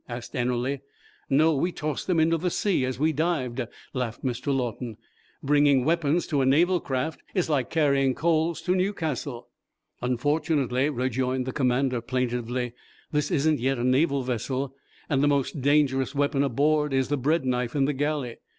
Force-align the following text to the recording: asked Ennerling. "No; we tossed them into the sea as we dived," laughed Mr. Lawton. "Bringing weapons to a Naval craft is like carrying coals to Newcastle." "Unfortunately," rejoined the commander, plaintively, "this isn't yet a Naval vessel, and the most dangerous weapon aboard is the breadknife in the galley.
asked 0.09 0.35
Ennerling. 0.35 0.79
"No; 1.29 1.53
we 1.55 1.71
tossed 1.71 2.07
them 2.07 2.19
into 2.19 2.35
the 2.35 2.49
sea 2.49 2.85
as 2.85 2.97
we 2.97 3.13
dived," 3.13 3.61
laughed 3.93 4.25
Mr. 4.25 4.47
Lawton. 4.51 4.97
"Bringing 5.43 5.85
weapons 5.85 6.25
to 6.25 6.41
a 6.41 6.45
Naval 6.47 6.79
craft 6.79 7.21
is 7.35 7.51
like 7.51 7.69
carrying 7.69 8.15
coals 8.15 8.63
to 8.63 8.73
Newcastle." 8.73 9.49
"Unfortunately," 10.01 10.89
rejoined 10.89 11.45
the 11.45 11.53
commander, 11.53 12.01
plaintively, 12.01 12.73
"this 13.11 13.29
isn't 13.29 13.59
yet 13.59 13.77
a 13.77 13.83
Naval 13.83 14.23
vessel, 14.23 14.73
and 15.07 15.21
the 15.21 15.27
most 15.27 15.61
dangerous 15.61 16.15
weapon 16.15 16.41
aboard 16.43 16.93
is 16.93 17.09
the 17.09 17.15
breadknife 17.19 17.75
in 17.75 17.85
the 17.85 17.93
galley. 17.93 18.37